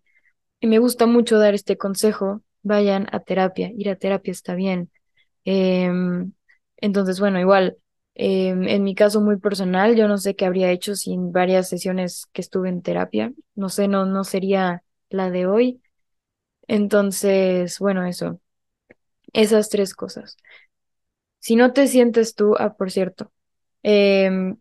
y 0.61 0.67
me 0.67 0.79
gusta 0.79 1.07
mucho 1.07 1.39
dar 1.39 1.55
este 1.55 1.77
consejo. 1.77 2.43
Vayan 2.63 3.09
a 3.13 3.21
terapia, 3.21 3.71
ir 3.77 3.91
a 3.91 3.97
terapia 3.97 4.33
está 4.33 4.55
bien. 4.55 4.91
Em, 5.45 6.33
entonces, 6.79 7.21
bueno, 7.21 7.41
igual, 7.41 7.79
em, 8.15 8.65
en 8.69 8.85
mi 8.85 8.95
caso 8.95 9.21
muy 9.21 9.39
personal, 9.39 9.97
yo 9.97 10.09
no 10.09 10.19
sé 10.19 10.37
qué 10.37 10.47
habría 10.47 10.71
hecho 10.73 10.95
sin 10.97 11.33
varias 11.33 11.69
sesiones 11.69 12.27
que 12.33 12.41
estuve 12.43 12.69
en 12.71 12.83
terapia. 12.83 13.33
No 13.55 13.69
sé, 13.71 13.89
no, 13.89 14.07
no 14.07 14.25
sería 14.25 14.83
la 15.11 15.31
de 15.31 15.47
hoy. 15.47 15.83
Entonces, 16.69 17.79
bueno, 17.79 18.05
eso, 18.07 18.41
esas 19.35 19.71
tres 19.71 19.95
cosas. 19.95 20.37
Si 21.39 21.57
no 21.57 21.73
te 21.73 21.87
sientes 21.89 22.35
tú, 22.35 22.55
ah, 22.59 22.75
por 22.75 22.91
cierto, 22.91 23.33
em, 23.83 24.57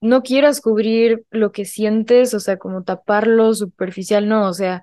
no 0.00 0.22
quieras 0.22 0.60
cubrir 0.60 1.24
lo 1.30 1.52
que 1.52 1.64
sientes, 1.66 2.34
o 2.34 2.40
sea, 2.40 2.58
como 2.58 2.84
taparlo 2.84 3.54
superficial, 3.54 4.28
no, 4.28 4.48
o 4.48 4.54
sea, 4.54 4.82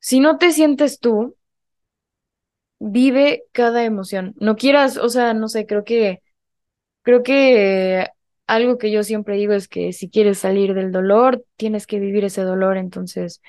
si 0.00 0.20
no 0.20 0.38
te 0.38 0.52
sientes 0.52 1.00
tú, 1.00 1.36
vive 2.78 3.44
cada 3.52 3.84
emoción. 3.84 4.34
No 4.38 4.56
quieras, 4.56 4.96
o 4.96 5.08
sea, 5.08 5.34
no 5.34 5.48
sé, 5.48 5.66
creo 5.66 5.84
que, 5.84 6.20
creo 7.02 7.22
que 7.22 8.08
algo 8.46 8.78
que 8.78 8.92
yo 8.92 9.04
siempre 9.04 9.36
digo 9.36 9.54
es 9.54 9.68
que 9.68 9.92
si 9.92 10.10
quieres 10.10 10.38
salir 10.38 10.74
del 10.74 10.92
dolor, 10.92 11.44
tienes 11.56 11.86
que 11.86 12.00
vivir 12.00 12.24
ese 12.24 12.42
dolor. 12.42 12.76
Entonces, 12.78 13.42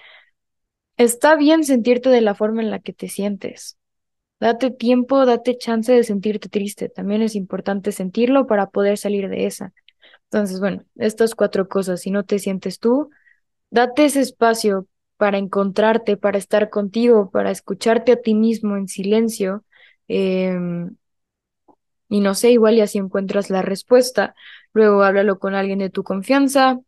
está 1.03 1.35
bien 1.35 1.63
sentirte 1.63 2.09
de 2.09 2.21
la 2.21 2.35
forma 2.35 2.61
en 2.61 2.71
la 2.71 2.79
que 2.79 2.93
te 2.93 3.09
sientes. 3.09 3.77
Date 4.39 4.71
tiempo, 4.71 5.25
date 5.25 5.57
chance 5.57 5.91
de 5.91 6.03
sentirte 6.03 6.49
triste. 6.49 6.89
También 6.89 7.21
es 7.21 7.35
importante 7.35 7.91
sentirlo 7.91 8.47
para 8.47 8.69
poder 8.69 8.97
salir 8.97 9.29
de 9.29 9.45
esa. 9.45 9.73
Entonces, 10.25 10.59
bueno, 10.59 10.83
estas 10.95 11.35
cuatro 11.35 11.67
cosas, 11.69 12.01
si 12.01 12.11
no 12.11 12.23
te 12.25 12.39
sientes 12.39 12.79
tú, 12.79 13.09
date 13.71 14.05
ese 14.05 14.21
espacio 14.21 14.87
para 15.17 15.37
encontrarte, 15.37 16.17
para 16.17 16.37
estar 16.37 16.69
contigo, 16.69 17.31
para 17.31 17.51
escucharte 17.51 18.13
a 18.13 18.21
ti 18.21 18.35
mismo 18.35 18.77
en 18.77 18.87
silencio. 18.87 19.65
Em, 20.07 20.95
y 22.09 22.19
no 22.19 22.35
sé, 22.35 22.51
igual 22.51 22.75
y 22.75 22.81
así 22.81 22.97
encuentras 22.97 23.49
la 23.49 23.61
respuesta. 23.61 24.35
Luego 24.73 25.03
háblalo 25.03 25.39
con 25.39 25.55
alguien 25.55 25.79
de 25.79 25.89
tu 25.89 26.03
confianza. 26.03 26.79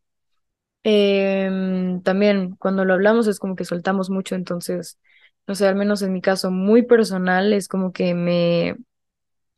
Em, 0.88 2.02
también 2.04 2.56
cuando 2.58 2.86
lo 2.86 2.94
hablamos 2.94 3.28
es 3.28 3.40
como 3.40 3.56
que 3.56 3.66
soltamos 3.66 4.10
mucho, 4.12 4.36
entonces, 4.36 5.00
no 5.48 5.56
sé, 5.56 5.68
al 5.68 5.76
menos 5.76 6.02
en 6.04 6.14
mi 6.14 6.22
caso 6.22 6.52
muy 6.52 6.84
personal 6.84 7.54
es 7.54 7.68
como 7.68 7.92
que 7.92 8.14
me, 8.14 8.76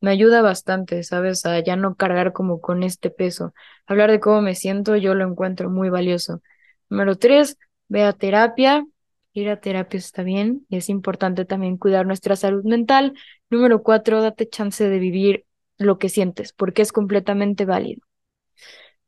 me 0.02 0.12
ayuda 0.12 0.42
bastante, 0.42 1.04
¿sabes? 1.04 1.46
A 1.46 1.60
ya 1.64 1.76
no 1.76 1.96
cargar 1.96 2.34
como 2.34 2.62
con 2.62 2.84
este 2.84 3.10
peso. 3.10 3.54
Hablar 3.88 4.12
de 4.12 4.20
cómo 4.20 4.42
me 4.42 4.56
siento 4.56 4.96
yo 4.98 5.16
lo 5.16 5.26
encuentro 5.28 5.70
muy 5.70 5.90
valioso. 5.90 6.42
Número 6.90 7.18
tres, 7.18 7.58
ve 7.88 8.04
a 8.04 8.14
terapia. 8.14 8.86
Ir 9.34 9.50
a 9.50 9.60
terapia 9.62 9.98
está 10.00 10.24
bien 10.24 10.66
y 10.70 10.78
es 10.78 10.90
importante 10.90 11.46
también 11.46 11.78
cuidar 11.78 12.06
nuestra 12.08 12.36
salud 12.36 12.64
mental. 12.66 13.14
Número 13.50 13.84
cuatro, 13.84 14.22
date 14.22 14.50
chance 14.50 14.88
de 14.90 15.00
vivir 15.00 15.46
lo 15.78 16.00
que 16.00 16.10
sientes, 16.10 16.54
porque 16.54 16.82
es 16.84 16.92
completamente 16.92 17.66
válido. 17.66 18.02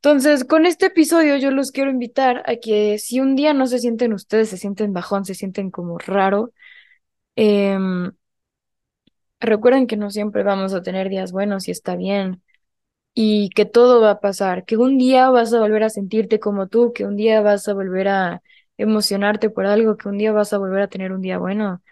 Entonces, 0.02 0.44
con 0.44 0.64
este 0.66 0.86
episodio 0.86 1.36
yo 1.36 1.50
los 1.50 1.72
quiero 1.72 1.90
invitar 1.90 2.42
a 2.46 2.56
que 2.56 2.98
si 2.98 3.20
un 3.20 3.36
día 3.36 3.52
no 3.52 3.66
se 3.66 3.78
sienten 3.78 4.14
ustedes, 4.14 4.48
se 4.48 4.56
sienten 4.56 4.92
bajón, 4.94 5.24
se 5.26 5.34
sienten 5.34 5.70
como 5.70 5.98
raro, 5.98 6.52
em, 7.36 8.12
recuerden 9.40 9.86
que 9.86 9.96
no 9.96 10.10
siempre 10.10 10.42
vamos 10.42 10.74
a 10.74 10.82
tener 10.82 11.08
días 11.08 11.32
buenos 11.32 11.68
y 11.68 11.70
está 11.70 11.96
bien 11.96 12.42
y 13.14 13.50
que 13.50 13.66
todo 13.66 14.00
va 14.02 14.12
a 14.12 14.20
pasar, 14.20 14.64
que 14.66 14.76
un 14.78 14.98
día 14.98 15.30
vas 15.30 15.52
a 15.54 15.60
volver 15.60 15.84
a 15.84 15.90
sentirte 15.90 16.40
como 16.40 16.68
tú, 16.68 16.92
que 16.94 17.06
un 17.06 17.16
día 17.16 17.40
vas 17.42 17.68
a 17.68 17.74
volver 17.74 18.08
a 18.08 18.42
emocionarte 18.78 19.50
por 19.50 19.66
algo, 19.66 19.96
que 19.98 20.08
un 20.08 20.18
día 20.18 20.32
vas 20.32 20.52
a 20.54 20.58
volver 20.58 20.82
a 20.82 20.88
tener 20.88 21.12
un 21.12 21.22
día 21.22 21.38
bueno 21.38 21.82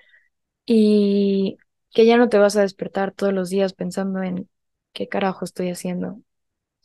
y 0.66 1.58
que 1.92 2.06
ya 2.06 2.16
no 2.18 2.28
te 2.30 2.38
vas 2.38 2.56
a 2.56 2.62
despertar 2.62 3.12
todos 3.12 3.32
los 3.34 3.50
días 3.50 3.74
pensando 3.74 4.22
en 4.22 4.48
qué 4.94 5.08
carajo 5.08 5.44
estoy 5.46 5.70
haciendo, 5.70 6.20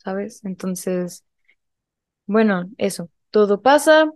¿sabes? 0.04 0.44
Entonces, 0.44 1.24
bueno, 2.26 2.70
eso, 2.78 3.10
todo 3.30 3.62
pasa 3.62 4.10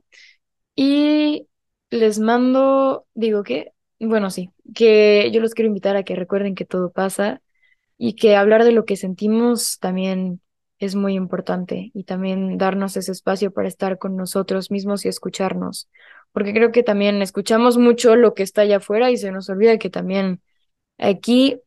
y 0.77 1.49
les 1.91 2.19
mando, 2.21 3.07
digo 3.15 3.43
que, 3.45 3.73
bueno, 4.01 4.31
sí, 4.31 4.51
que 4.75 5.31
yo 5.33 5.41
los 5.41 5.55
quiero 5.55 5.69
invitar 5.69 5.97
a 5.97 6.05
que 6.05 6.17
recuerden 6.17 6.55
que 6.55 6.65
todo 6.67 6.93
pasa 6.93 7.43
y 7.99 8.15
que 8.17 8.37
hablar 8.37 8.65
de 8.65 8.73
lo 8.73 8.85
que 8.87 8.97
sentimos 8.97 9.79
también 9.81 10.43
es 10.79 10.95
muy 10.97 11.15
importante 11.15 11.91
y 11.95 12.05
también 12.05 12.59
darnos 12.59 12.97
ese 12.97 13.13
espacio 13.13 13.53
para 13.53 13.69
estar 13.69 13.99
con 13.99 14.17
nosotros 14.17 14.71
mismos 14.71 15.05
y 15.05 15.09
escucharnos, 15.09 15.89
porque 16.33 16.55
creo 16.55 16.73
que 16.73 16.83
también 16.85 17.23
escuchamos 17.23 17.79
mucho 17.79 18.17
lo 18.17 18.35
que 18.35 18.45
está 18.45 18.63
allá 18.63 18.79
afuera 18.79 19.11
y 19.11 19.19
se 19.19 19.33
nos 19.33 19.51
olvida 19.51 19.79
que 19.79 19.91
también 19.91 20.43
aquí 20.99 21.61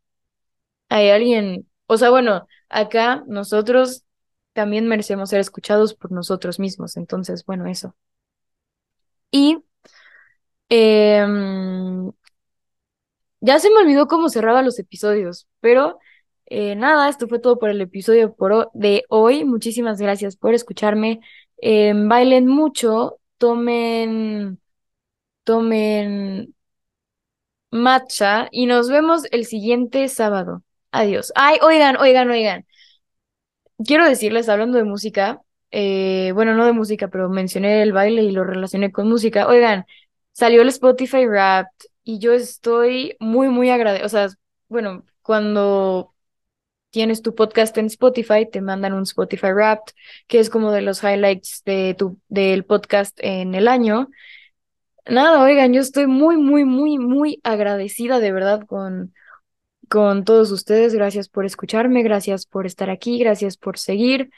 hay 0.90 1.10
alguien, 1.10 1.70
o 1.88 1.98
sea, 1.98 2.10
bueno, 2.10 2.48
acá 2.70 3.24
nosotros 3.28 4.04
también 4.54 4.88
merecemos 4.88 5.30
ser 5.30 5.40
escuchados 5.40 5.94
por 5.96 6.12
nosotros 6.12 6.60
mismos, 6.60 6.98
entonces, 6.98 7.46
bueno, 7.46 7.68
eso. 7.68 7.96
Y 9.32 9.64
em, 10.70 12.12
ya 13.40 13.60
se 13.60 13.70
me 13.70 13.78
olvidó 13.78 14.08
cómo 14.08 14.30
cerraba 14.30 14.62
los 14.62 14.80
episodios, 14.80 15.48
pero 15.60 16.00
eh, 16.46 16.76
nada, 16.76 17.10
esto 17.10 17.28
fue 17.28 17.40
todo 17.40 17.58
por 17.60 17.70
el 17.70 17.82
episodio 17.82 18.36
de 18.74 19.06
hoy. 19.10 19.46
Muchísimas 19.46 20.00
gracias 20.02 20.36
por 20.38 20.54
escucharme. 20.54 21.22
Em, 21.58 22.08
bailen 22.10 22.48
mucho, 22.48 23.20
tomen, 23.38 24.60
tomen 25.44 26.56
matcha 27.72 28.48
y 28.52 28.66
nos 28.66 28.90
vemos 28.90 29.24
el 29.32 29.46
siguiente 29.46 30.08
sábado. 30.08 30.64
Adiós. 30.92 31.32
Ay, 31.36 31.58
oigan, 31.62 31.98
oigan, 31.98 32.30
oigan. 32.30 32.66
Quiero 33.86 34.06
decirles, 34.08 34.50
hablando 34.50 34.78
de 34.78 34.84
música, 34.84 35.42
eh, 35.72 36.32
bueno, 36.34 36.56
no 36.56 36.66
de 36.66 36.74
música, 36.74 37.08
pero 37.08 37.30
mencioné 37.30 37.82
el 37.82 37.94
baile 37.94 38.24
y 38.24 38.32
lo 38.32 38.44
relacioné 38.44 38.92
con 38.92 39.10
música. 39.10 39.48
Oigan, 39.48 39.86
salió 40.34 40.62
el 40.62 40.70
Spotify 40.70 41.26
Wrapped 41.26 41.88
y 42.04 42.20
yo 42.20 42.34
estoy 42.34 43.16
muy, 43.20 43.50
muy 43.50 43.70
agradecida. 43.70 44.06
O 44.06 44.10
sea, 44.10 44.28
bueno, 44.68 45.06
cuando 45.22 46.14
tienes 46.92 47.22
tu 47.22 47.36
podcast 47.36 47.78
en 47.78 47.88
Spotify, 47.88 48.48
te 48.52 48.62
mandan 48.62 48.94
un 48.94 49.04
Spotify 49.04 49.52
Wrapped, 49.54 49.94
que 50.28 50.40
es 50.40 50.50
como 50.50 50.72
de 50.72 50.82
los 50.82 51.04
highlights 51.04 51.64
de 51.66 51.96
tu, 51.98 52.20
del 52.28 52.66
podcast 52.66 53.18
en 53.22 53.56
el 53.56 53.68
año. 53.68 54.10
Nada, 55.08 55.42
oigan, 55.42 55.74
yo 55.74 55.82
estoy 55.82 56.08
muy, 56.08 56.38
muy, 56.38 56.66
muy, 56.66 56.98
muy 57.00 57.40
agradecida 57.44 58.20
de 58.20 58.32
verdad 58.32 58.66
con, 58.68 59.14
con 59.92 60.24
todos 60.24 60.52
ustedes. 60.52 60.94
Gracias 60.96 61.28
por 61.28 61.46
escucharme, 61.46 62.02
gracias 62.02 62.46
por 62.46 62.66
estar 62.66 62.90
aquí, 62.90 63.20
gracias 63.20 63.58
por 63.58 63.78
seguir. 63.78 64.32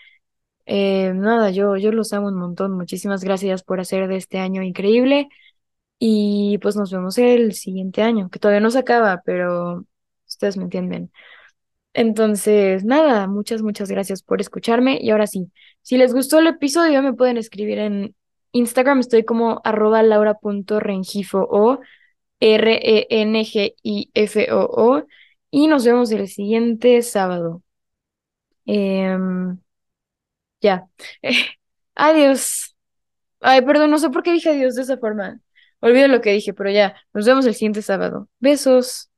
Eh, 0.66 1.14
nada, 1.14 1.52
yo, 1.52 1.78
yo 1.78 1.92
los 1.92 2.12
amo 2.14 2.30
un 2.30 2.38
montón. 2.40 2.72
Muchísimas 2.74 3.24
gracias 3.24 3.64
por 3.64 3.80
hacer 3.80 4.08
de 4.08 4.16
este 4.18 4.40
año 4.40 4.64
increíble. 4.64 5.30
Y 6.00 6.58
pues 6.60 6.76
nos 6.76 6.92
vemos 6.92 7.20
el 7.20 7.54
siguiente 7.54 8.02
año, 8.02 8.30
que 8.32 8.40
todavía 8.40 8.62
no 8.62 8.72
se 8.72 8.80
acaba, 8.80 9.22
pero 9.26 9.86
ustedes 10.28 10.58
me 10.58 10.64
entienden. 10.64 11.12
Entonces, 11.94 12.84
nada, 12.84 13.28
muchas, 13.28 13.62
muchas 13.62 13.90
gracias 13.92 14.24
por 14.24 14.42
escucharme. 14.42 14.98
Y 15.02 15.12
ahora 15.12 15.28
sí, 15.28 15.52
si 15.84 15.98
les 15.98 16.14
gustó 16.16 16.40
el 16.40 16.48
episodio, 16.48 17.04
me 17.04 17.14
pueden 17.14 17.38
escribir 17.38 17.78
en 17.78 18.16
Instagram. 18.54 19.02
Estoy 19.02 19.24
como 19.24 19.62
arroba 19.64 20.02
laura.rengifo 20.02 21.48
o 21.50 21.80
R-E-N-G-I-F-O-O. 22.40 23.14
Y 25.54 25.68
nos 25.68 25.86
vemos 25.86 26.12
el 26.12 26.28
siguiente 26.28 27.02
sábado. 27.02 27.64
Em, 28.66 29.58
ya. 30.62 30.88
Adiós. 31.96 32.76
Ay, 33.42 33.62
perdón, 33.64 33.92
no 33.92 34.00
sé 34.00 34.10
por 34.12 34.24
qué 34.24 34.34
dije 34.34 34.52
adiós 34.52 34.76
de 34.76 34.84
esa 34.84 34.98
forma. 35.00 35.42
Olvido 35.82 36.10
lo 36.10 36.22
que 36.22 36.32
dije, 36.34 36.54
pero 36.56 36.72
ya. 36.72 36.96
Nos 37.14 37.26
vemos 37.28 37.46
el 37.48 37.56
siguiente 37.56 37.84
sábado. 37.84 38.30
Besos. 38.40 39.12